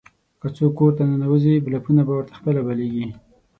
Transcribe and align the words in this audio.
که 0.41 0.47
څوک 0.55 0.71
کور 0.79 0.91
ته 0.97 1.03
ننوځي، 1.09 1.53
بلپونه 1.65 2.01
په 2.07 2.33
خپله 2.39 2.59
ورته 2.63 2.65
بلېږي. 2.67 3.07